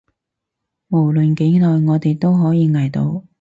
[0.89, 3.23] 無論幾耐，我哋都可以捱到